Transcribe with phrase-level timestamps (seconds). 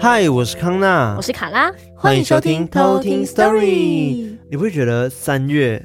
[0.00, 4.34] 嗨，我是康娜，我是卡拉，欢迎收听偷听 Story。
[4.48, 5.84] 你不会觉得三月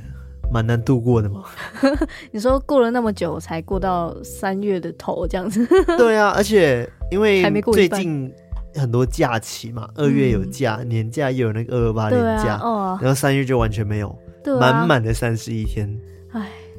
[0.49, 1.43] 蛮难度过的吗？
[2.31, 5.67] 你说过了那么久才过到三月的头这样子？
[5.97, 7.43] 对啊， 而且因为
[7.73, 8.33] 最近
[8.75, 14.17] 很多假期嘛，二月有假，嗯、年假又有那个二二八年假，啊哦、然后三月就完全没有，
[14.61, 15.93] 满满、啊、的三十一天。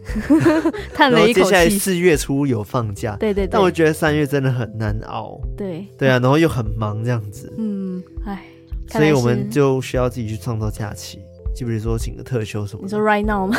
[0.07, 0.73] 唉。
[0.95, 1.45] 叹了一口气。
[1.45, 3.51] 接下来四月初有放假，对对对。
[3.51, 8.45] 但我觉得三月真的很难熬，对对啊，然后又很忙这样子，嗯，哎，
[8.89, 11.19] 所以我们就需要自己去创造假期，
[11.55, 12.83] 就比如说请个特休什么。
[12.85, 13.57] 你说 right now 吗？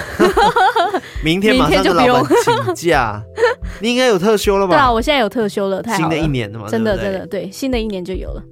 [1.23, 3.21] 明天马上就老板请假，
[3.81, 4.75] 你应该有特休了吧？
[4.75, 5.97] 对啊，我现在有特休了，太。
[5.97, 8.43] 新的一年了嘛，真的真的对，新的一年就有了。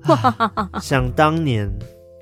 [0.82, 1.72] 想当年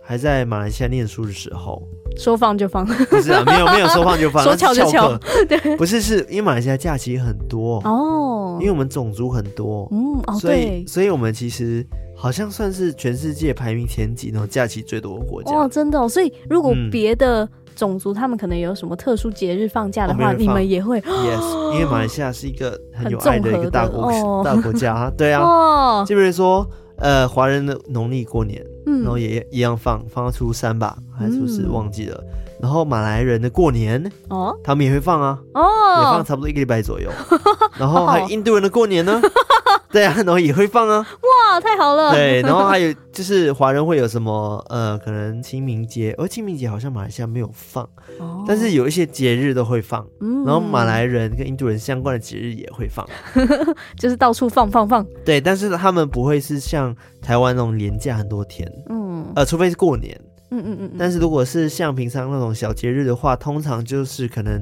[0.04, 1.82] 还在马来西亚念书的时候。
[2.16, 5.18] 说放就放，不是啊，没有没有 说放就放，说翘就翘，
[5.50, 7.82] 对，不是，是因为马来西亚假期很多。
[7.86, 11.84] 哦，因为我们种族很多，嗯，哦，所以所以我们其实
[12.16, 15.56] 好像算是全世界排名前几那种假期最多的国家。
[15.56, 24.12] 哦，真的哦，所以如果别的种族他们可能有什么特殊节日放假的话，你们也会，yes，因为马来西亚是一个很有爱的一个大国
[24.46, 26.64] 大国家，对啊，就比如说
[26.98, 28.64] 呃华人的农历过年。
[28.86, 32.24] 然后也一样放放到初三吧，还是初四忘记了。
[32.62, 35.62] 然后马来人的过年哦，他们也会放啊，哦，
[35.98, 37.10] 也放差不多一个礼拜左右。
[37.78, 39.22] 然后还有印度人的过年呢，
[39.94, 40.98] 对啊，然后也会放啊。
[40.98, 42.12] 哇，太好了。
[42.12, 47.88] 对，然后还有就是华人会有什么呃，可能清明节，而清明节好像马来西亚没有放，
[48.48, 50.06] 但是有一些节日都会放。
[50.46, 53.08] 然后马来人跟印度人相关的节日也会放，
[53.98, 55.06] 就是到处放放放。
[55.24, 58.70] 对，但是他们不会是像台湾那种连假很多天。
[58.90, 60.20] 嗯，呃，除非是过年。
[60.50, 64.62] 嗯嗯嗯，但是如果是像平常那种小节日的话，通常就是可能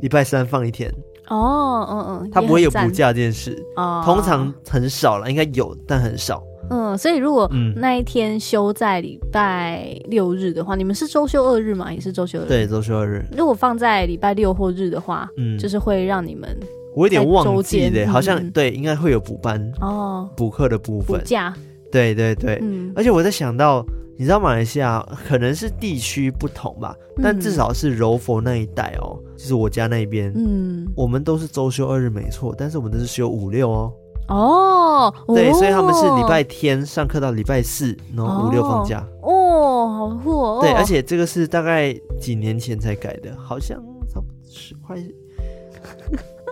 [0.00, 0.92] 礼拜三放一天
[1.32, 6.42] 哦，嗯嗯，他不会有补假这件事哦，通常很少了，应该有，但很少。
[6.70, 11.92] 嗯，所以如果那一天休在礼拜六日的话，你们是周休二日吗？
[11.92, 12.48] 也是周休二日？
[12.48, 13.24] 对，周休二日。
[13.36, 16.48] 如果放在礼拜六或日的话，嗯，就是会让你们
[16.94, 21.52] 我有点忘记了，好像对，应该会有补班哦，补课的部分，补假。
[21.92, 23.86] 对对对，嗯，而且我在想到。
[24.18, 33.92] 你知道马来西亚可能是地区不同吧，嗯、但至少是柔佛那一带哦，就是我家那边，嗯，我们都是周休二日没错，但是我们都是休五六哦。
[34.28, 39.04] 哦，对，哦、所以他们是礼拜天上课到礼拜四，然后五六放假。
[39.22, 40.58] 哦，好酷哦。
[40.60, 43.78] 对，而且这个是大概几年前才改的，好像
[44.08, 44.96] 差不多十块。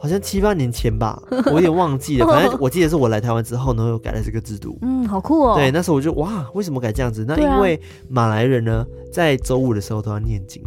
[0.01, 2.27] 好像七八年前吧， 我有点忘记了。
[2.27, 4.79] 反正 我记得是我来台湾之后，呢又改了这个制度。
[4.81, 5.55] 嗯，好酷哦。
[5.55, 7.23] 对，那时候我就哇，为什么改这样子？
[7.29, 7.79] 那因为
[8.09, 10.63] 马来人呢，在周五的时候都要念经。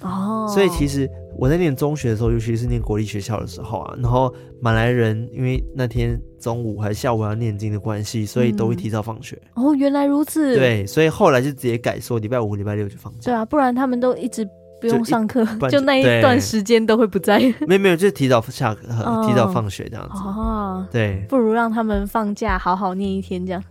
[0.00, 0.50] 哦。
[0.52, 1.08] 所以其实
[1.38, 9.40] 我在念中学的时候，尤其是念国立学校的时候啊，然后马来人因为那天中午还是下午要念经的关系，所以都会提早放学。
[9.54, 10.56] 哦，原来如此。
[10.56, 13.20] 对，所以后来就直接改说礼拜五、礼拜六就放假。
[13.26, 14.44] 对啊，不然他们都一直。
[14.88, 17.38] 不用上课，就，就那一段时间都会不在。
[17.66, 20.22] 没有没有，就是提早下课，哦、提早放学这样子。
[20.24, 23.62] 哦，对，不如让他们放假，好好念一天这样。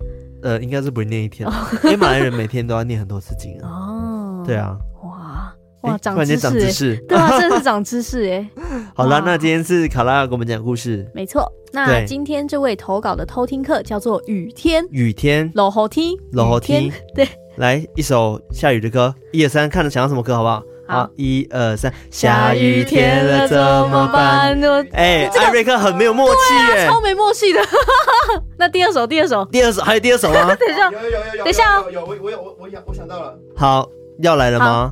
[0.42, 1.54] 呃，应该是不会念一天，哦、
[1.86, 3.70] 因为马来人每天都要念很多次经啊。
[3.70, 4.78] 哦，对啊。
[5.04, 5.54] 哇
[5.84, 6.38] 哇，长知
[6.72, 8.50] 识，对啊，真的是长知识哎。
[8.96, 11.06] 好了，那今天是卡拉要给我们讲故事。
[11.14, 14.86] 没错，那今天这位投稿的偷听客叫做雨天。
[14.92, 16.90] 雨天，老好听，老好听。
[17.14, 20.64] 对，来一首下雨的歌，一二三，看着想要什么歌，好不好？
[20.86, 24.60] 好，一二三，下雨天了怎么办？
[24.92, 27.62] 哎，艾瑞克很没有默契耶，超没默契的。
[28.60, 30.54] 那第二首，第二首，第二首还有第二首吗？
[30.60, 33.34] 等一下，有有有有，等一下，有我我有我我想我想到了。
[33.56, 33.88] 好，
[34.22, 34.92] 要来了吗？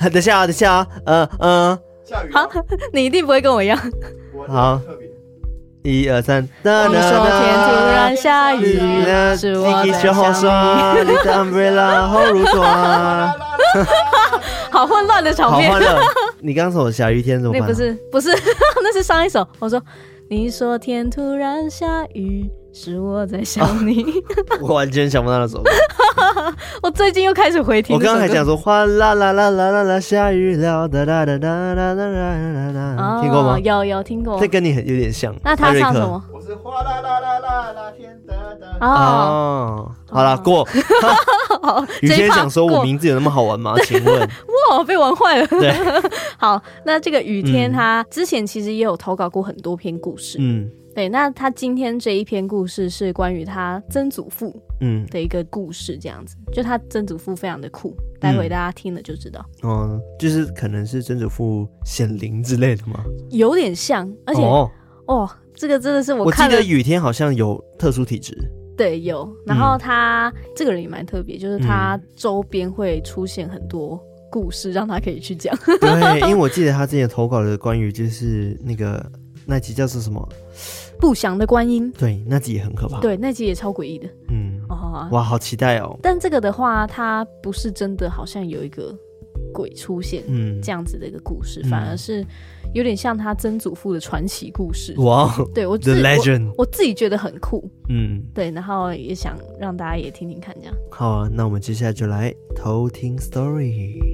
[0.00, 1.78] 等一下，等一下，嗯嗯。
[2.04, 2.32] 下雨。
[2.32, 2.48] 好，
[2.92, 3.78] 你一定不会跟我一样。
[4.48, 4.80] 好，
[5.82, 6.42] 一二三。
[6.42, 8.78] 你说天突然下雨，
[9.36, 10.12] 是我在
[14.70, 15.70] 好混乱的场面。
[15.70, 16.00] 好欢乐。
[16.40, 17.62] 你刚刚说下雨天怎么办？
[17.62, 18.30] 那不是，不是，
[18.82, 19.46] 那是上一首。
[19.58, 19.82] 我说，
[20.30, 22.48] 你说天突然下雨。
[22.72, 24.06] 是我在想你，
[24.62, 25.68] 我完全想不到那首歌。
[26.84, 27.96] 我最近又开始回听。
[27.96, 33.58] 我刚刚还讲说哗啦啦啦啦啦啦下雨了哒哒哒哒哒哒哒哒，听过吗？
[33.58, 34.38] 有有听过。
[34.38, 35.34] 这跟你很有点像。
[35.42, 36.22] 那他唱什么？
[36.32, 38.34] 我是哗啦啦啦啦啦天哒
[38.78, 38.86] 哒。
[38.86, 40.64] 哦，好了，过。
[42.02, 43.74] 雨天想说我名字有那么好玩吗？
[43.84, 44.20] 请问。
[44.70, 45.46] 哇，被玩坏了。
[45.46, 45.72] 对。
[46.38, 50.38] 好，那这个雨天他之前其实也有投稿过很多篇故事。
[50.40, 50.70] 嗯。
[50.92, 59.40] 对，那他今天这一篇故事是关于他曾祖父嗯的一个故事，这样子，嗯、就他曾祖父非常的酷，待会大家听了就知道。
[59.62, 63.04] 嗯，就是可能是曾祖父显灵之类的吗？
[63.30, 64.68] 有点像，而且哦，
[65.06, 68.36] 哦，这个真的是我看我记得雨天好像有特殊体质。
[68.80, 69.30] 对，有。
[69.44, 74.00] 然后他、嗯、这个人也蛮特别，就是他周边会出现很多
[74.30, 75.54] 故事，让他可以去讲。
[75.78, 79.04] 对，因为我记得他之前投稿的关于就是那个
[79.44, 80.26] 那集叫做什么
[80.98, 83.00] 不祥的观音，对，那集也很可怕。
[83.00, 84.08] 对，那集也超诡异的。
[84.30, 85.94] 嗯，哦，哇，好期待哦。
[86.02, 88.98] 但这个的话，他不是真的，好像有一个。
[89.52, 92.24] 鬼出现，嗯，这样子的一个故事，嗯、反而是
[92.74, 94.94] 有点像他曾祖父的传奇故事。
[94.98, 96.02] 哇对我自己
[96.56, 100.74] 我自己觉得很酷，嗯，对，然后也想让大家也听听看，这样。
[100.90, 104.09] 好啊，那我们接下来就来偷听 story。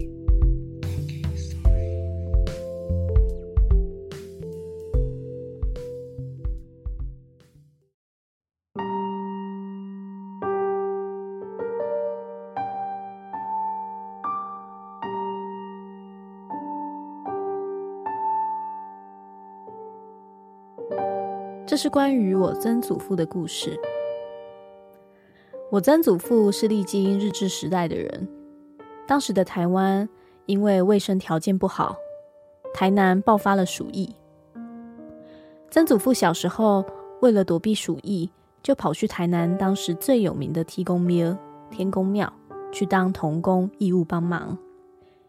[21.87, 23.79] 是关于我曾祖父的故事。
[25.71, 28.27] 我曾祖父是历经日治时代的人，
[29.07, 30.09] 当时的台湾
[30.47, 31.95] 因为卫生条件不好，
[32.75, 34.13] 台南爆发了鼠疫。
[35.71, 36.85] 曾祖父小时候
[37.21, 38.29] 为了躲避鼠疫，
[38.65, 41.39] 就跑去台南当时最有名的天公庙
[41.71, 42.33] 天公庙
[42.73, 44.59] 去当童工义务帮忙，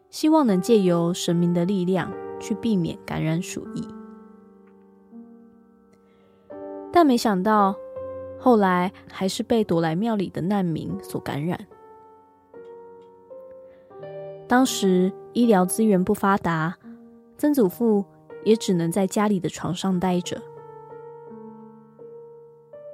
[0.09, 3.87] 希望能借由神明的力量去避免感染鼠疫。
[6.97, 7.75] 但没想到，
[8.39, 11.67] 后来还是被躲来庙里的难民所感染。
[14.47, 16.75] 当时医疗资源不发达，
[17.37, 18.03] 曾祖父
[18.43, 20.41] 也只能在家里的床上待着。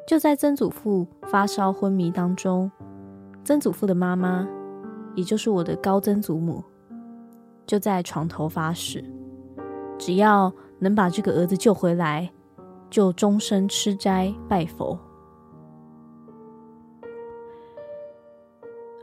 [0.06, 2.70] 就在曾祖父发烧昏迷当中，
[3.46, 4.46] 曾祖父的妈妈，
[5.16, 6.62] 也就是我的高曾祖母，
[7.66, 9.02] 就在床头发誓，
[9.98, 12.30] 只要能把这个儿子救回来。
[12.94, 14.96] 就终身吃斋拜佛，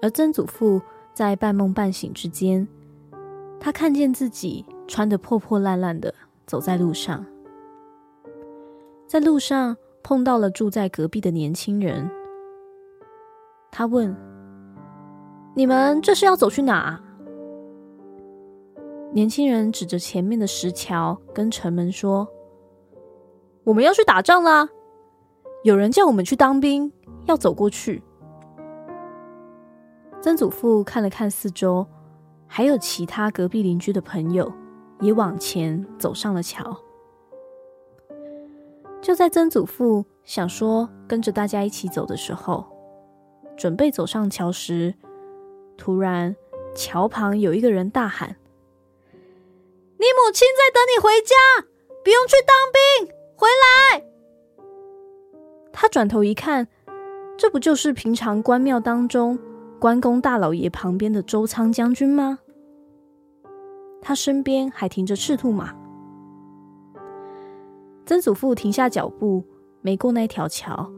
[0.01, 0.81] 而曾祖父
[1.13, 2.69] 在半梦半醒之间，
[3.59, 6.15] 他看见自己穿得破破烂烂的
[6.47, 7.27] 走在路上，
[9.09, 12.09] 在路上碰到了住在隔壁的年轻人，
[13.73, 14.17] 他问
[15.57, 17.03] ：“你们这是要走去哪？”
[19.13, 22.29] 年轻人指着前面的石桥跟城门说。
[23.65, 24.69] 我们要去打仗啦！
[25.63, 26.91] 有人叫我们去当兵，
[27.27, 28.03] 要走过去。
[30.23, 31.87] 曾祖父看了看四周，
[32.47, 34.51] 还有其他隔壁邻居的朋友
[35.01, 36.77] 也往前走上了桥。
[39.03, 42.67] 就在曾祖父想说跟着大家一起走的时候，
[43.57, 44.95] 准备走上桥时，
[45.77, 46.35] 突然
[46.75, 48.37] 桥旁有一个人大喊
[50.01, 51.35] ：“你母亲在等你回家，
[52.03, 54.05] 不用去当兵。”回来！
[55.73, 56.69] 他转头一看，
[57.39, 59.39] 这不就是平常关庙当中
[59.79, 62.39] 关公大老爷旁边的周仓将军吗？
[64.03, 65.75] 他身边还停着赤兔马。
[68.05, 69.43] 曾祖父停下脚步，
[69.81, 70.91] 没过那条桥，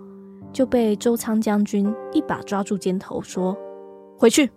[0.52, 3.56] 就被周仓将军一把抓住肩头，说
[4.18, 4.50] ：“回去，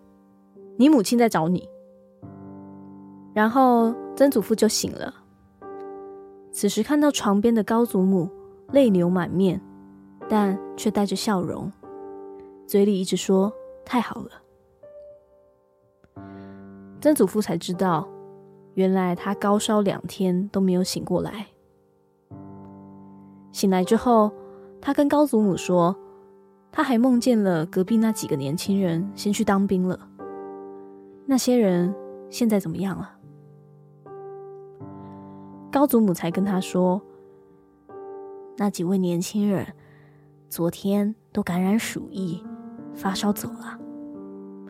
[0.76, 1.70] 你母亲在找你。”
[3.36, 5.14] 然后曾祖父就醒了。
[6.56, 8.29] 此时看到床边的高祖母
[8.72, 9.60] 泪流满面，
[10.29, 11.70] 但却带着笑容，
[12.65, 13.51] 嘴里一直说
[13.84, 14.32] ：“太好了。”
[17.01, 18.08] 曾祖父才知道，
[18.75, 21.48] 原来他高烧两天都没有醒过来。
[23.51, 24.32] 醒来之后，
[24.79, 25.94] 他跟高祖母说，
[26.72, 30.00] 他还梦见了隔壁那几个年轻人先去当兵了。
[31.25, 31.94] 那些人
[32.29, 33.14] 现在怎么样了？
[35.75, 37.01] 高祖母才跟他说
[38.55, 39.67] ：“那几位年轻人
[40.48, 42.41] 昨天都感染鼠疫，
[42.94, 43.77] 发烧走了，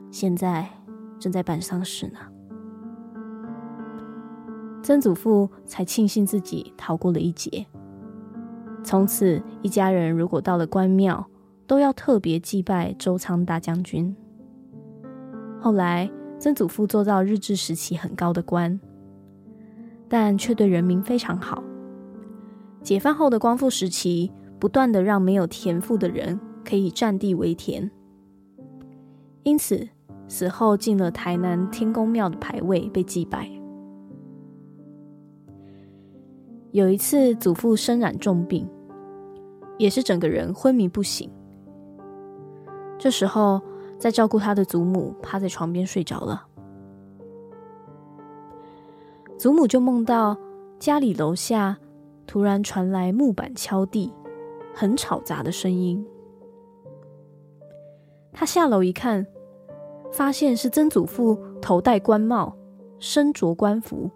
[0.09, 0.67] 现在
[1.19, 2.17] 正在办丧事呢。”
[4.81, 7.67] 曾祖父才庆幸自己逃过了一劫。
[8.83, 11.29] 从此，一家人如果到了关庙，
[11.67, 14.15] 都要特别祭拜周仓大将军。
[15.61, 16.09] 后来，
[16.39, 18.79] 曾祖父做到日治时期很高的官。
[20.07, 21.63] 但却对人民非常好。
[22.81, 27.89] 解放后的光复时期，不断的让没有田赋的人可以占地为田，
[29.43, 29.87] 因此
[30.27, 33.49] 死后进了台南天公庙的牌位被祭拜。
[36.71, 38.67] 有一次，祖父身染重病，
[39.77, 41.31] 也是整个人昏迷不醒。
[42.99, 43.61] 这时候，
[43.97, 46.45] 在照顾他的祖母趴在床边睡着了。
[49.45, 50.35] 祖母就梦到
[50.79, 51.77] 家里楼下
[52.25, 54.11] 突然传来木板敲地、
[54.73, 56.03] 很吵杂的声音，
[58.33, 59.23] 他下楼一看，
[60.11, 62.57] 发现是曾祖父头戴官帽，
[62.97, 64.09] 身着官服，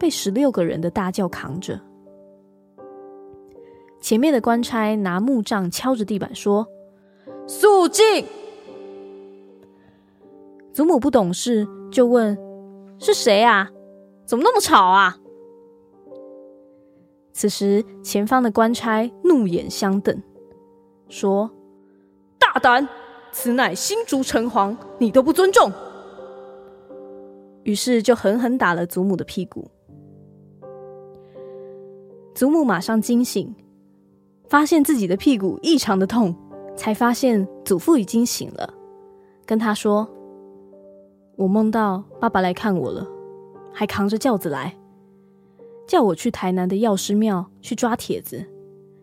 [0.00, 1.80] 被十六个人的大轿扛着。
[4.00, 6.66] 前面的官差拿木杖敲着地板说
[7.46, 8.04] ：“肃静！”
[10.74, 12.36] 祖母不懂事，就问
[12.98, 13.70] ：“是谁啊？
[14.26, 15.16] 怎么那么吵啊？”
[17.32, 20.22] 此时，前方的官差怒眼相瞪，
[21.08, 21.50] 说
[22.38, 22.86] ：“大胆！
[23.30, 25.70] 此乃新竹城隍，你都不尊重。”
[27.64, 29.70] 于是就狠狠打了祖母的屁股。
[32.34, 33.54] 祖母马上惊醒，
[34.48, 36.34] 发现自己的屁股异常的痛，
[36.74, 38.72] 才发现祖父已经醒了，
[39.44, 40.08] 跟他说。
[41.36, 43.06] 我梦到爸爸来看我了，
[43.78, 44.74] 还扛着轿子来，
[45.86, 48.42] 叫我去台南的药师庙去抓帖子，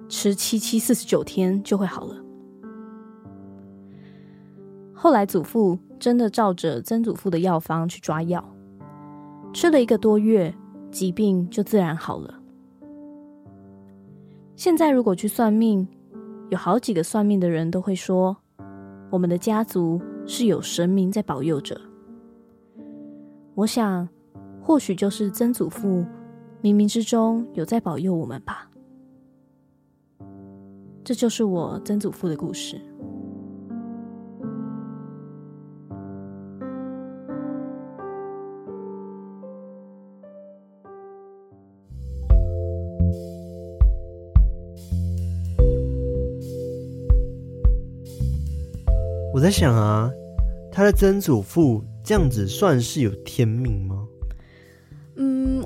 [0.10, 2.16] 吃七七四十九天就会好了。
[4.92, 8.44] 后来祖父真的照着曾祖父的药方去抓药，
[9.54, 10.52] 吃了一个多月，
[10.90, 12.34] 疾病就自然好了。
[14.56, 15.88] 现在如果去算命，
[16.50, 18.36] 有好几个算命的人都会说，
[19.12, 21.80] 我们的家族是有神明在保佑着。
[23.54, 24.10] 我想，
[24.66, 26.06] 或许就是曾祖父
[26.62, 28.70] 冥冥之中有在保佑我们吧。
[31.04, 32.82] 这就是我曾祖父的故事。
[49.34, 50.10] 我在想啊，
[50.72, 51.84] 他的曾祖父。
[52.06, 53.93] 这样子算是有天命吗？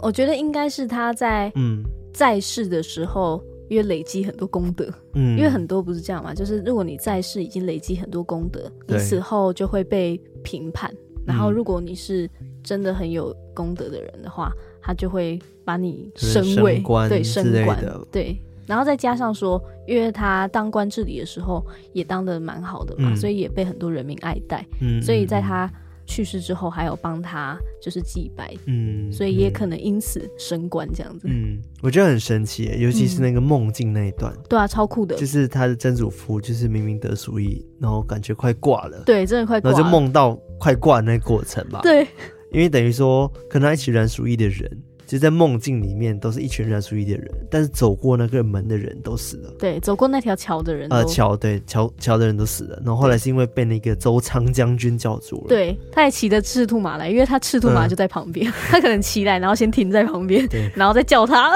[0.08, 1.84] 嗯，我觉得应该是他在嗯。
[2.14, 10.92] 在世的时候，因为累积很多功德，嗯，因为很多不是这样嘛，就是如果你在世已经累积很多功德，你死后就会被评判，
[11.28, 12.28] 然后如果你是
[12.64, 16.44] 真的很有功德的人的话，他就会把你升
[16.82, 17.80] 官对，升官
[18.12, 18.36] 对。
[18.66, 25.72] 然后再加上说，因为他当官治理的时候也当的蛮好的嘛，嗯，所以也被很多人民爱戴，嗯，所以在他。
[26.08, 31.28] 去世之后还有帮他就是祭拜，嗯，所以也可能因此升官这样子。
[31.30, 34.44] 嗯，我觉得很神奇，尤其是那个梦境那一段，嗯。
[34.50, 35.16] 对啊，超酷的。
[35.18, 39.04] 就是他的曾祖父，就是明明得鼠疫，然后感觉快挂了。
[39.06, 39.76] 对，真的快挂了。
[39.76, 41.82] 然后就梦到快挂那个过程吧。
[41.84, 42.08] 对，
[42.52, 44.84] 因为等于说，跟他一起染鼠疫的人。
[45.08, 49.50] 就在梦境里面，都是一群染鼠疫的人，但是走过那个门的人都死了。
[49.58, 52.78] 对，走过那条桥的人，呃，桥对桥桥的人都死了。
[52.86, 55.46] 然后后来是因为被那个周仓将军叫住了。
[55.48, 61.56] 对，他还骑着赤兔马来，因为他赤兔马就在旁边，嗯、 他可能骑来，然后先停在旁边，对，然后再叫他啊，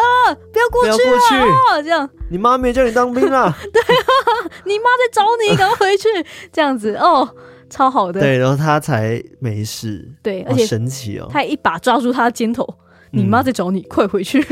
[0.53, 2.10] 不要过去，不要过去，这样。
[2.29, 3.53] 你妈没叫你当兵啊？
[3.74, 4.22] 对啊，
[4.65, 6.08] 你妈在找你，赶快回去。
[6.53, 7.27] 这样子哦，
[7.70, 8.22] 超好的。
[8.22, 10.10] 对，然后他才没事。
[10.24, 12.65] 对，而且神奇哦，他一把抓住他的肩头。
[13.12, 14.41] 你妈在找你，嗯、快回去！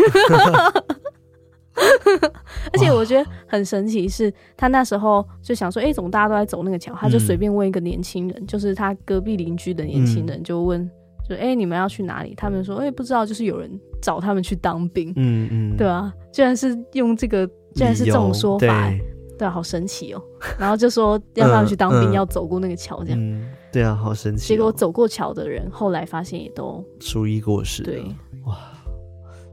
[2.73, 6.93] 而且我觉得很神奇，是他那时候就想说，哎、欸，怎么大家都在走那个桥？
[6.93, 10.85] 他就随便问一个年轻人、嗯，就是他隔壁邻居的年轻人，就问，
[11.27, 12.33] 就哎、欸，你们要去哪里？
[12.35, 15.13] 他们说，哎、欸，不知道，就是有人找他们去当兵。
[15.15, 18.99] 嗯嗯，对啊，居然是用这个，居然是这种说法、欸，
[19.37, 20.21] 对啊，好神奇哦。
[20.57, 23.49] 然后就说要他们去当兵，嗯、要走过那个桥，这样、嗯。
[23.71, 24.47] 对啊，好神奇、哦。
[24.49, 27.83] 结果走过桥的人，后来发现也都初一过世。
[27.83, 28.03] 对。
[28.49, 28.57] 哇，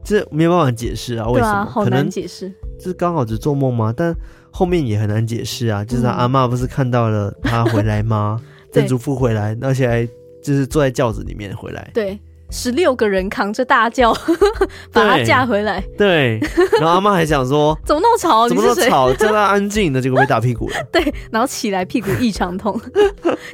[0.03, 1.49] 这没有办法解释啊，为什么？
[1.49, 3.93] 啊、好难解释，就是刚好只做梦吗？
[3.95, 4.15] 但
[4.51, 5.83] 后面也很难解释啊。
[5.83, 8.39] 就是他阿妈不是看到了他回来吗？
[8.71, 10.05] 曾祖父回来，而且还
[10.43, 11.89] 就是坐在轿子里面回来。
[11.93, 12.19] 对。
[12.49, 14.15] 十六个人扛着大轿
[14.93, 16.39] 把他架回来，对。
[16.39, 18.47] 对然后阿妈还想说， 怎么那么吵？
[18.47, 19.11] 怎么那么吵？
[19.15, 20.75] 叫他安静的，结果被打屁股了。
[20.89, 22.79] 对，然后起来屁股异常痛。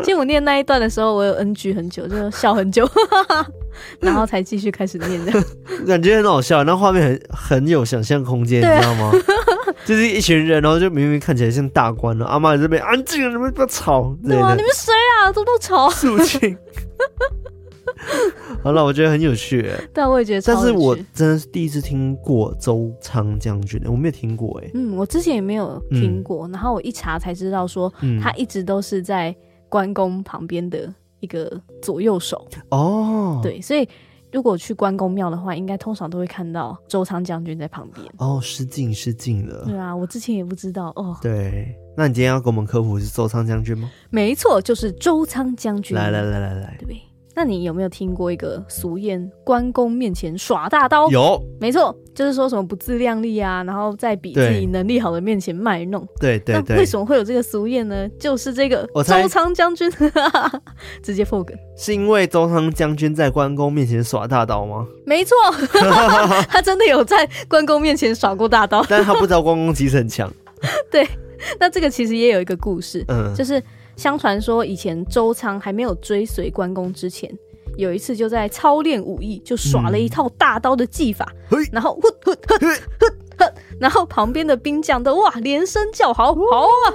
[0.03, 2.87] 其实我念那一段的时候，我有 NG 很久，就笑很久，
[3.99, 5.31] 然后才继续开始念的。
[5.87, 9.11] 感觉很好笑，那画面很很有想象空间，你知道吗？
[9.85, 14.15] 就是一群人，然后就明明看起来像大官了，阿妈在这边安静，你们不要吵。
[14.25, 15.31] 对啊，你们谁啊？
[15.31, 15.89] 都吵？
[15.89, 16.57] 肃静。
[18.61, 20.41] 好了，我觉得很有趣，对，我也觉得。
[20.41, 24.71] 但是我真的是第一次听过周仓将军，我没有听过哎。
[24.73, 29.35] 嗯，我之前也没有听过，嗯、然后我一查才知道说，他一直都是在
[29.69, 31.49] 关公旁边的一个
[31.81, 32.45] 左右手。
[32.69, 33.87] 哦，对，所以
[34.29, 38.05] 如果去关公庙的话，应该通常都会看到周仓将军在旁边。
[38.17, 39.63] 哦，失敬失敬了。
[39.65, 41.15] 对啊，我之前也不知道哦。
[41.21, 43.89] 对，那你今天要给我们科普是周仓将军吗？
[44.09, 45.95] 没错，就是周仓将军。
[45.95, 47.01] 来来来来来，对？
[47.35, 51.09] 那你有没有听过一个俗谚“关公面前耍大刀”？
[51.11, 56.07] 有，没错，就是说什么不自量力啊，然后在比自己能力好的面前卖弄。
[56.19, 56.75] 对对对。
[56.75, 58.07] 那为什么会有这个俗谚呢？
[58.19, 59.91] 就是这个周仓将军
[61.01, 64.85] 直接破梗，是因为周仓将军在关公面前耍大刀吗？
[65.05, 65.35] 没错，
[66.47, 70.31] 他真的有在关公面前耍过大刀，但是他不知道关公其实很强。
[70.91, 71.07] 对，
[71.59, 73.61] 那这个其实也有一个故事，嗯，就是。
[73.95, 77.31] 相传说，以前周仓还没有追随关公之前，
[77.77, 81.99] 有一次就在操练武艺，就耍了一套大刀的技法，嗯、然后
[83.79, 86.85] 然后旁边的兵将都哇连声叫好，好啊，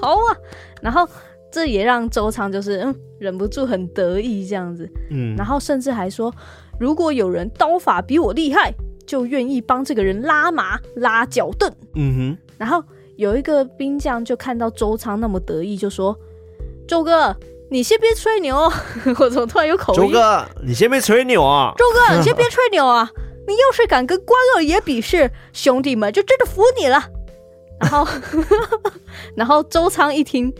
[0.00, 0.36] 好啊，
[0.80, 1.06] 然后
[1.50, 6.32] 这也让周仓就是嗯忍不住很得意这样子，嗯，然后甚至还说，
[6.78, 8.72] 如果有人刀法比我厉害，
[9.06, 12.82] 就愿意帮这个人拉马拉脚凳，嗯哼，然后
[13.16, 16.16] 有一个兵将就看到周仓那么得意，就说。
[16.86, 17.34] 周哥，
[17.70, 18.56] 你先别吹牛，
[19.18, 20.00] 我怎么突然有口音？
[20.00, 21.72] 周哥，你先别吹牛啊！
[21.76, 23.10] 周哥，你先别吹牛啊！
[23.46, 27.04] 你要是敢跟关二爷比试，兄弟们就真的服你了。
[27.80, 28.08] 然后，
[29.36, 30.52] 然后周仓一听，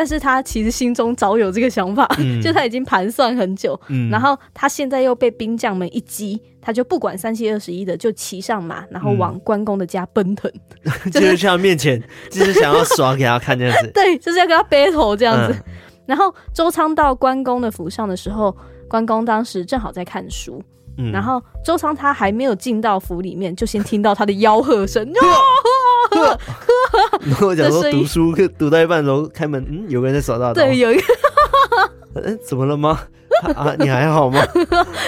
[0.00, 3.78] 但是他其实心中早有这个想法，嗯、 就他已经盘算很久。
[3.88, 10.50] 嗯、然后他现在又被兵将们一击，他就不管三七二十一的就骑上马，然后往关公的家奔腾，
[10.84, 12.02] 嗯、 就是去他面前，
[12.32, 13.90] 就是想要耍给他看这样子。
[13.92, 15.52] 对，就是要跟他 battle 这样子。
[15.52, 15.72] 嗯、
[16.06, 18.56] 然后周仓到关公的府上的时候，
[18.88, 20.62] 关公当时正好在看书。
[20.96, 25.06] 嗯、然后周仓他还没有进到府里面，就先听到他的吆喝声。
[27.20, 30.54] 然后我讲说读书读到一半的时候开门，嗯，有个人在耍大刀。
[30.54, 31.02] 对，有一个。
[32.14, 33.00] 嗯，怎么了吗？
[33.54, 34.42] 啊，你还好吗？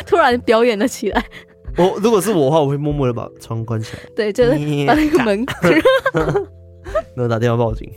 [0.06, 1.24] 突然表演了起来。
[1.76, 4.02] 我如果是我的话，我会默默的把窗关起来。
[4.14, 4.50] 对，就是
[4.86, 5.44] 把那个门。
[7.14, 7.90] 然后打电话报警。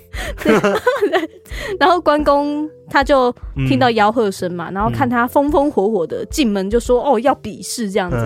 [1.80, 3.34] 然后关公他就
[3.68, 8.18] 听到吆喝声嘛，然后看他风风火火的进门，就说：“哦，要比试这样子。”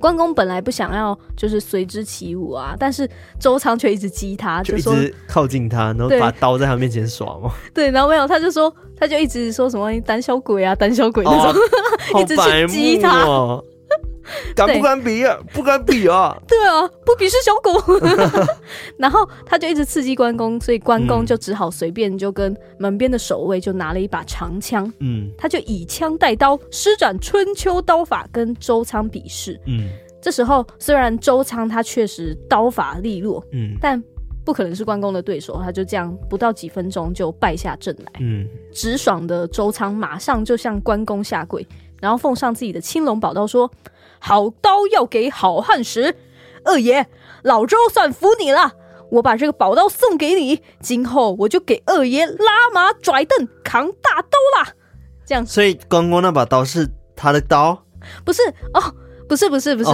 [0.00, 3.08] 关公本来不想要就是随之起舞啊，但是
[3.38, 7.50] 周仓却一直激他，就说，一直靠近他，然后把刀在他面前耍嘛。
[7.72, 11.62] 对，然后没有，他就说，他就一直说什么胆小鬼啊，胆小鬼那种，
[12.14, 13.24] 哦、 一直去激他。
[14.54, 15.38] 敢不敢比啊？
[15.52, 16.36] 不敢比啊！
[16.46, 17.72] 对啊，不比是小狗。
[18.98, 29.88] 然后他就一直刺激关公，所以关公就只好随便就跟门边的守卫就拿了一把长枪，嗯，他就以枪带刀施展春秋刀法跟周仓比试，嗯，
[30.22, 34.02] 这时候虽然周仓他确实刀法利落，嗯，但
[34.44, 41.66] 不可能是关公的对手，他就这样不到几分钟就败下阵来，嗯，直爽的周仓马上就向关公下跪，
[42.00, 43.70] 然后奉上自己的青龙宝刀说。
[44.26, 46.16] 好刀要给好汉时，
[46.64, 47.06] 二爷，
[47.42, 48.72] 老周算服你了。
[49.10, 54.72] 我把这个宝刀送给你，今后我就给二爷拉马拽凳扛大刀啦。
[55.26, 57.84] 这样，所以关公那把刀是他的刀？
[58.24, 58.40] 不是
[58.72, 58.94] 哦。
[59.28, 59.90] 不是不是不是，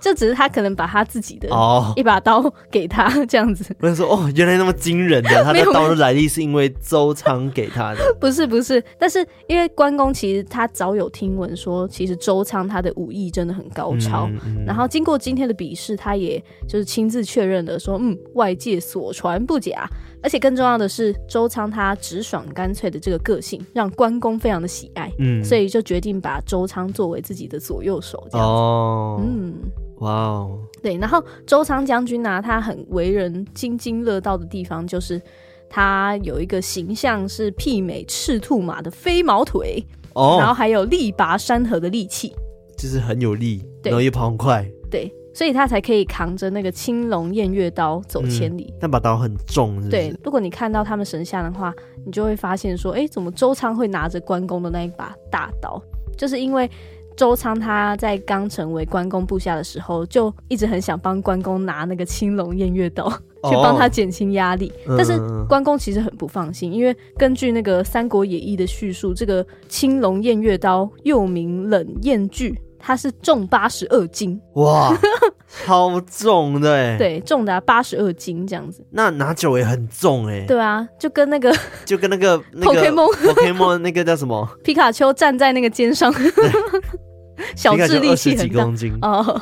[0.00, 0.16] 这、oh.
[0.18, 1.48] 只是他可能把他自己的
[1.96, 3.64] 一把刀给他这样子。
[3.80, 8.00] 我就说哦，原来那么惊人的， 他的刀的来历是因为周仓给他的。
[8.20, 14.26] 不是不是，但是因为关公其实他早有听闻说，其实周仓他的武艺真的很高超。
[14.26, 19.88] 嗯嗯、然后经过今天的比试，他也就是亲自确认了说，嗯，外界所传不假。
[20.24, 28.46] 而且更重要的是，周仓他直爽干脆的这个个性，让关公非常的喜爱，嗯，所以就决定把周仓作为自己的左右手，这样。
[28.46, 28.50] 子。
[28.50, 29.54] 哦，嗯，
[29.98, 30.96] 哇哦，对。
[30.96, 35.20] 然后周仓将军呢、啊，他很为人津津乐道的地方，就是
[35.68, 39.84] 他有一个形象是媲美赤兔马的飞毛腿，
[40.14, 42.34] 哦，然后还有力拔山河的力气，
[42.78, 45.14] 就是很有力，对，然后也跑很快，对。
[45.34, 48.72] 所以他才可以扛着那个青龙偃月刀走千里。
[48.80, 49.90] 那、嗯、把刀很重是是？
[49.90, 51.74] 对，如果你看到他们神像的话，
[52.06, 55.82] 你就会发现说，哎、欸，怎么周仓会拿着关公的那一把大刀？
[56.16, 56.70] 就是因为
[57.16, 64.72] 周仓他在刚成为关公部下的时候，就一直很想帮关公拿那个青龙偃月刀，去帮他减轻压力。
[64.86, 65.18] 哦、但是
[65.48, 72.56] 关公其实很不放心，因为根据那个《三国演义》的叙述，这个青龙偃月刀又名冷艳锯。
[72.86, 74.94] 它是重八十二斤，哇，
[75.64, 78.84] 超重的哎， 对，重达八十二斤这样子。
[78.90, 81.50] 那拿酒也很重哎，对啊，就跟那个，
[81.86, 84.46] 就跟那个 Pokemon，Pokemon 那个叫什么？
[84.62, 86.12] 皮卡丘站在那个肩上，
[87.56, 89.08] 小智力气很大。
[89.08, 89.40] 哦。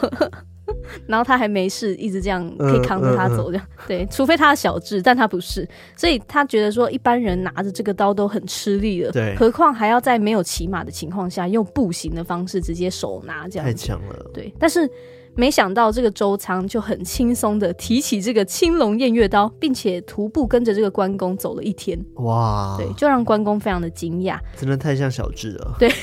[1.07, 4.07] 然后他还没事，一直这样可以扛着他走，这样、嗯嗯嗯、对。
[4.11, 9.35] 除非他小智，但他不是，所以他觉得说一般人拿着这个刀都很吃力了，对。
[9.37, 14.31] 何况还要在没有骑马的情况下，用步行的方式直接手拿，这样太强了。
[14.33, 14.89] 对，但是
[15.35, 21.99] 没想到这个周仓就很轻松的提起这个青龙偃月刀，并且徒步跟着这个关公走了一天。
[22.17, 25.77] 哇，对，就让关公非常的惊讶，真的太像小智了。
[25.79, 25.91] 对。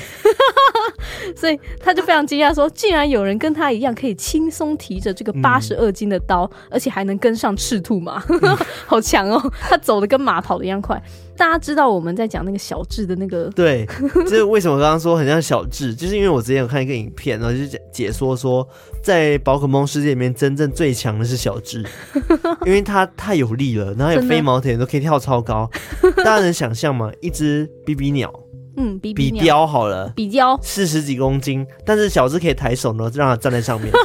[1.36, 8.22] 所以他就非常惊讶，说竟然有人跟他一样可以轻松提着这个八十二斤的刀，嗯、而且还能跟上赤兔马，
[8.86, 9.52] 好强哦！
[9.60, 11.00] 他走的跟马跑的一样快。
[11.36, 18.66] 大家知道我们在讲那个小智的那个对，就是为什么刚刚说很像小智，就是因为我之前有看一个影片，然后就解解说说，
[19.02, 21.82] 在宝可梦世界里面真正最强的是小智，
[22.66, 25.70] 因为他太有力了，然后有飞毛腿，都可以跳超高。
[26.18, 27.10] 大家能想象吗？
[27.22, 28.30] 一只比比鸟。
[28.76, 33.92] 嗯，比比雕好了，比雕四十几公斤，但是小智可以抬手呢，就让他站在上面。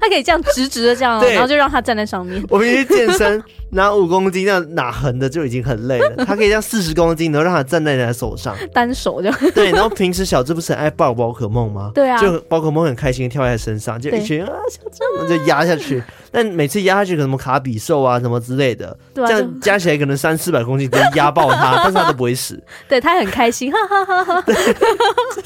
[0.00, 2.44] 他可以这样直直的这样，然后就让他站在上面。
[2.50, 9.70] 我们去健身拿五公斤这样拿横的就已经很累了，他可以这样四十公斤，然后让他站在你的手上， 单手就对。
[9.72, 11.90] 然后平时小智不是很爱抱宝可梦吗？
[11.96, 16.02] 对啊，就宝可梦很开心跳在他身上，就一群啊小智就压下去。
[16.34, 22.62] 但每次压下去，可能什么卡比兽啊什么之类的， 这样加起来可能三四百公斤，直接压爆他，但是他都不会死。
[22.88, 24.46] 对，他很开心，哈哈哈哈哈，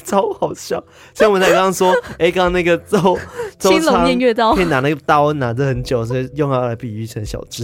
[0.05, 0.81] 超好笑。
[1.13, 3.17] 像我们才刚刚说，哎、欸，刚刚那个周
[3.59, 7.63] 周青龙偃月刀可以拿那个刀拿着很久，所以用它来比喻成小智。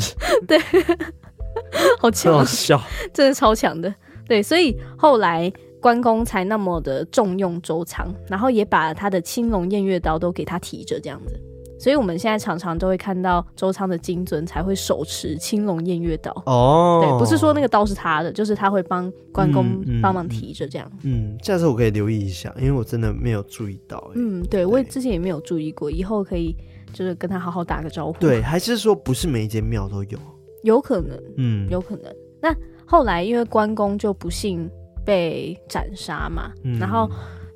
[0.58, 0.98] 对，
[2.00, 2.82] 好强，好笑，
[3.14, 3.94] 真的超强的。
[4.28, 11.40] 对，所以后来关公才那么的重用周仓，然后也把他的青龙偃月刀都给他提着，这样子。
[11.80, 16.32] 所以我们现在常常都会看到周仓的金尊才会手持青龙偃月刀。
[16.46, 20.90] 哦，对，不是说那个刀是他的，就是他会帮关公帮忙提着这样。
[21.02, 24.02] 嗯，下次我可以留意一下，因为我真的没有注意到。
[24.16, 26.56] 嗯，对，对我也之前也没有注意过，以后可以
[26.94, 28.18] 就是跟他好好打个招呼。
[28.18, 30.18] 对，还是说不是每一间庙都有？
[30.64, 32.14] 有可能，嗯，有可能。
[32.42, 32.54] 那
[32.86, 34.70] 后来因为关公就不幸
[35.06, 37.10] 被斩杀嘛，嗯、然后。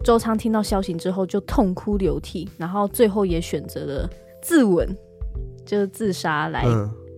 [0.03, 4.09] 周仓听到消息之后就痛哭流涕，然后最后也选择了
[4.43, 4.87] 自刎，
[5.65, 6.63] 就是自杀来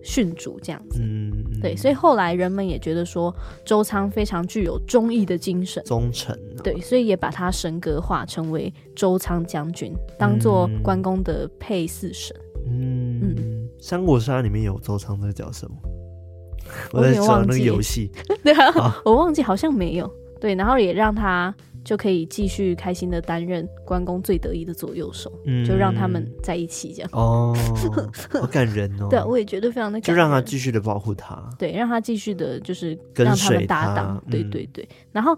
[0.02, 1.02] 殉主这样子。
[1.04, 1.30] 嗯，
[1.62, 6.36] 对，所以后来人们也觉得说周仓非常具有忠义的精神，忠诚。
[6.64, 12.36] 对，所以也把他神格化，成为周仓将军，当做关公的配祀神。
[12.66, 15.76] 嗯嗯，三国杀里面有周仓这个角色吗？
[16.92, 18.12] 我在玩那个游戏，
[18.44, 20.12] 对啊，我忘记好像没有。
[20.40, 21.54] 对，然后也让他。
[21.82, 27.10] 就可以继续开心的担任关公最得意的左右手，嗯、就让他们在一起这样。
[27.14, 27.56] 哦，
[28.34, 29.08] 好感人哦。
[29.10, 30.02] 对，我也觉得非常的感人。
[30.04, 31.42] 就让他继续的保护他。
[31.58, 34.22] 对，让他继续的，就是让他们搭档。
[34.30, 34.88] 对对对。
[35.14, 35.36] 然后，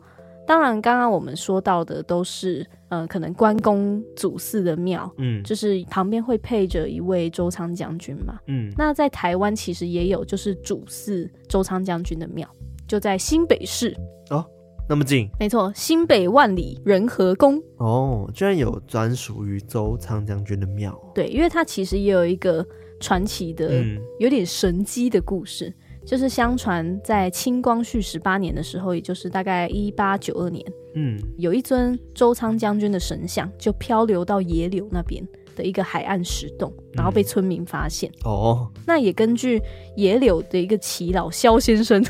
[0.51, 8.69] 当然，刚刚我们说到的都是，呃，可能关公祖祀的庙，嗯，就是旁边会配着一位周仓将军嘛，嗯。
[8.77, 12.45] 那在台湾其实也有，就是主祀周仓将军的庙，
[12.85, 13.95] 就在新北市
[14.29, 14.45] 哦。
[14.89, 21.01] 那么近，没错，新北万里仁和宫哦，居然有专属于周仓将军的庙。
[21.15, 22.65] 对，因为它其实也有一个
[22.99, 25.73] 传奇的、嗯、有点神迹的故事，
[26.05, 38.09] 就是相传在清光绪十八年的时候，也就是大概一八九二年，嗯，有一尊周仓将军的神像就漂流到野柳那边的一个海岸石洞，然后被村民发现。
[38.25, 39.61] 嗯、哦，那也根据
[39.95, 42.03] 野柳的一个耆老萧先生，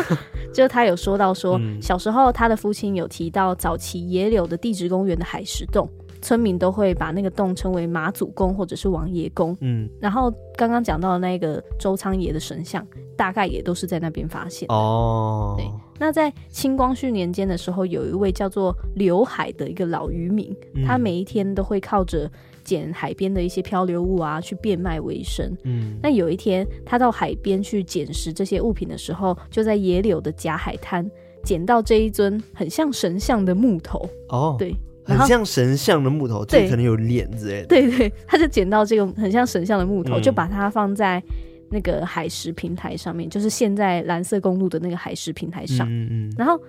[0.52, 5.88] 就他有说到说，嗯、小时候他的父亲有提到早期野柳的地质公园的海石洞，
[6.20, 9.56] 村民都会把那个洞称为马祖宫或者是王爷宫。
[9.60, 12.86] 嗯，然后刚刚讲到的那个周仓爷的神像，
[13.18, 14.66] 大概也都是在那边发现。
[14.70, 15.66] 哦，对。
[15.98, 22.30] 那在清光绪年间的时候，有一位叫做刘海的一个老渔民，嗯、他每一天都会靠着。
[22.64, 25.56] 捡海边的一些漂流物啊，去变卖为生。
[25.64, 31.10] 嗯，那有一天，他到海边去捡拾这些物品的时候，就在野柳的假海滩
[31.42, 34.06] 捡到这一尊很像神像的木头。
[34.28, 37.68] 哦，对，很像神像的木头，这可能有脸之类的。
[37.68, 41.22] 对对，他就捡到这个很像神像的木头，嗯、就把它放在
[41.70, 45.86] 那个海石平台上面，就是现在蓝色公路的那个海石平台上。
[45.90, 46.60] 嗯嗯，然后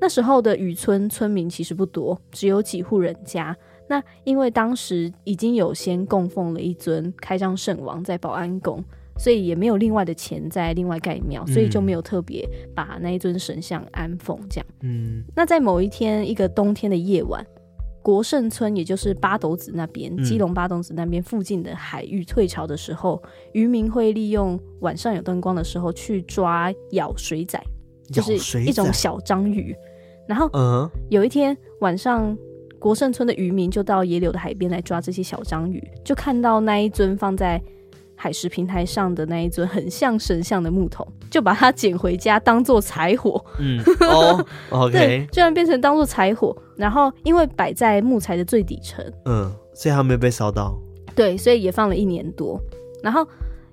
[0.00, 3.56] 那时候的渔村村民其实不多，只有几户人家。
[3.86, 8.82] 那因为当时已经有先供奉了一尊开漳圣王在保安宫，
[9.18, 14.66] 所以也没有另外的钱在另外盖庙，所以就没有特别把那一尊神像安奉这样。
[14.80, 17.46] 嗯，那在某一天一个冬天的夜晚，
[18.04, 23.20] 国胜村也就是八斗子那边，基隆八斗子那边附近的海域退潮的时候，
[23.54, 27.58] 渔民会利用晚上有灯光的时候去抓咬水仔，
[28.12, 29.74] 就是一种小章鱼。
[30.28, 32.36] 然后，嗯，有一天晚上。
[32.80, 37.58] 国胜村的渔民就到野柳的海边来抓这些小章鱼，就看到那一尊放在
[38.16, 43.44] 海石平台上的那一尊很像神像的木头，就把它捡回家当做柴火。
[43.58, 50.78] 嗯， 哦，OK，对，居然变成当做柴火，然后因为摆在木材的最底层，嗯，所以它没有被烧到。
[51.14, 52.60] 对，所以也放了一年多。
[53.02, 53.26] 然后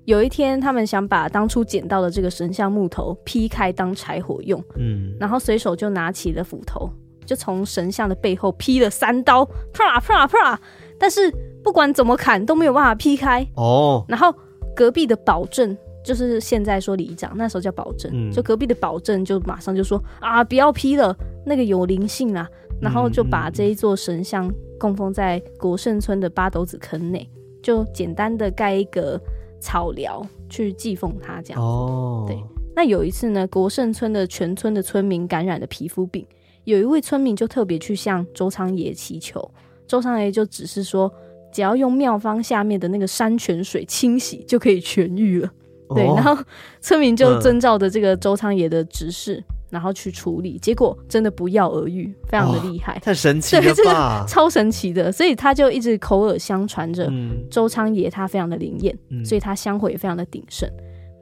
[0.04, 6.90] 有一天，他们想把当初捡到的这个神像木头劈开当柴火用，嗯，然后随手就拿起了斧头。
[7.24, 10.60] 就从神像的背后劈了三刀，啪啪啪，
[11.02, 11.28] 但是
[11.64, 14.04] 不管怎么砍都没有办法劈开哦。
[14.06, 14.32] 然后
[14.72, 21.12] 隔壁的保证，就是现在说里长，那时候叫保证，嗯、就隔壁的保证就马上就说啊，不要劈了，
[21.44, 22.48] 那个有灵性啊。
[22.80, 27.28] 然后就把这一座神像供奉在国胜村的八斗子坑内，
[27.60, 29.20] 就简单的盖一个
[29.60, 31.60] 草寮去祭奉他这样。
[31.60, 32.40] 哦，对。
[32.76, 36.24] 那有一次呢，国胜村的全村的村民感染了皮肤病，
[36.62, 39.50] 有一位村民就特别去向周仓爷祈求，
[39.86, 41.12] 周仓爷就只是说，
[41.52, 45.48] 只要用妙方下面的那个山泉水清洗就可以痊愈了。
[45.88, 46.36] 哦、对，然后
[46.80, 49.42] 村民就遵照着这个周仓爷的指示。
[49.48, 53.72] 嗯然后去处理，结果真的不药而愈，非常的厉害，太神 奇了吧？
[53.74, 57.10] 这个超神奇的，所以他就一直口耳相传着，
[57.50, 60.68] 周仓爷他非常的灵验，嗯、所以他香火也非常的鼎盛。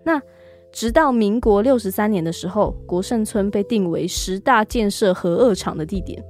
[0.04, 0.20] 那
[0.72, 6.20] 直到民国六十三年的时候，国盛村被定为十大建设核二厂的地点，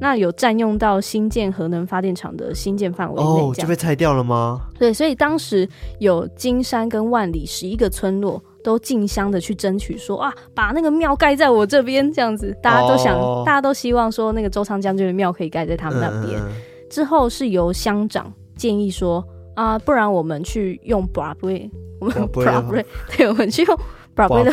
[0.00, 4.62] 那有占用到新建核能发电厂的新建范围内，哦，就被拆掉了吗？
[4.78, 8.42] 对，所以当时有金山跟万里十一个村落。
[8.62, 16.38] 都竞相的去争取说，说啊，把那个庙盖在我这边，这样子，大家都想，哦、大家都希望说，那个周仓将军的庙可以盖在他们那边。
[16.38, 16.52] 嗯、
[16.90, 21.70] 之后是由乡长建议说，啊，不然我们去用 Broadway，
[22.02, 22.84] 我们 Broadway，
[23.16, 23.78] 对，我们去用
[24.16, 24.52] Broadway 的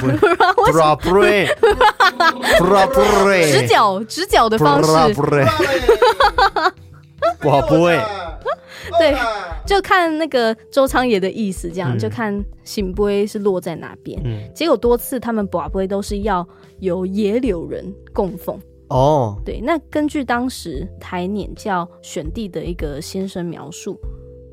[3.52, 4.90] 直角直角的方式
[7.42, 8.02] ，Broadway。
[8.98, 9.14] 对，
[9.66, 14.18] 就看那个周昌爷的意思，这样、嗯、就看醒杯是落在哪边。
[14.24, 16.48] 嗯，结果多次他们跋杯都是要
[16.80, 18.58] 由野柳人供奉。
[18.88, 24.00] 哦，对，那根据当时台碾教选帝的一个先生描述，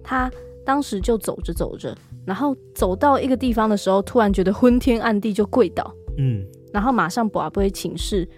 [0.03, 0.29] 他
[0.64, 5.94] 当时就走着走着，然后走到一个地方的时候，突然觉得昏天暗地，就跪倒。
[6.18, 8.28] 嗯，然后马上不会请示。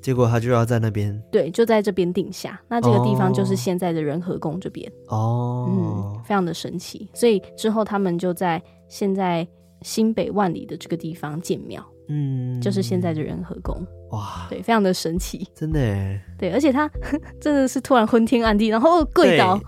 [0.00, 2.60] 结果他就要在那边，对，就在这边定下。
[2.68, 7.08] 那这个地方就是现在的仁和宫这边哦，嗯，非常的神奇。
[7.14, 9.48] 所以之后他们就在现在
[9.80, 13.74] 新北万里的这个地方建庙，嗯，就是现在的仁和宫。
[14.10, 16.20] 哇，对，非常的神奇，真的耶。
[16.38, 16.86] 对，而且他
[17.40, 19.58] 真的是突然昏天暗地，然后跪倒，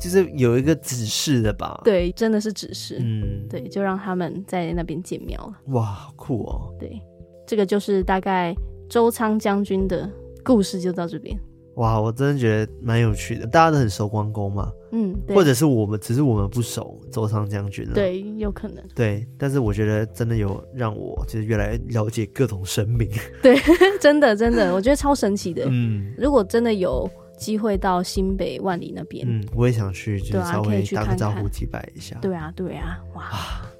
[0.00, 1.80] 就是有一个指示的吧？
[1.84, 2.98] 对，真的是指示。
[3.00, 5.72] 嗯，对，就让他们在那边建庙了。
[5.72, 6.74] 哇，好酷哦。
[6.78, 7.00] 对，
[7.46, 8.54] 这个就是大概。
[8.86, 10.08] 周仓将军的
[10.44, 11.36] 故事就到这边。
[11.76, 13.46] 哇，我真的觉得蛮有趣的。
[13.46, 18.84] 大家都很熟关公嘛，嗯，或者是我们只是我们不熟周仓将军，对，有可能。
[18.94, 23.08] 对，但是我觉得真的有让我就是越来越了解各种神明。
[23.42, 23.56] 对，
[23.98, 25.64] 真的真的，我觉得超神奇的。
[25.66, 32.16] 嗯，如果真的有机会到新北万里那边，嗯，我也想去，就是稍微打个招呼祭拜一下。
[32.20, 33.22] 对啊，对啊，哇。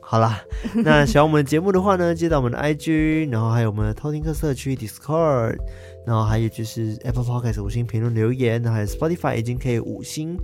[0.07, 0.39] 好啦，
[0.85, 5.57] 那喜欢我们节目的话呢，记得我们的 IG，然后还有我们的偷听客社区 Discord，
[6.07, 10.37] 然后还有就是 Apple Podcast 五星评论留言，然后还有 Spotify 已经可以五星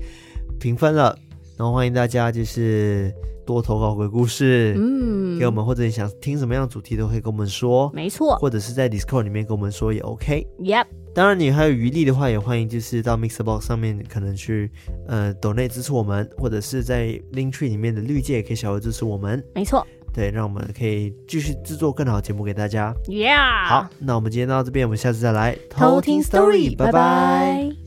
[0.59, 1.16] 评分了，
[1.61, 3.12] 然后欢迎大家就是
[3.44, 10.46] 多投稿鬼故事，嗯，给我们或者你想听什么样的主题都可以跟我们说，没错，或者是在 Discord 里面跟我们说也 OK。
[10.59, 10.87] Yep。
[11.14, 14.70] 当然，你还有余力的话，也欢迎就是到 Mixerbox 上面可能去
[15.07, 19.44] 呃抖内支持我们，或者是在 Linktree 里面的绿界也可以小额支持我们。
[19.55, 22.94] 没错，对，让我们可以继续制作更好的节目给大家。
[23.05, 27.80] Yeah，好，那我们今天到这边，我们下次再来偷听 Story，拜拜。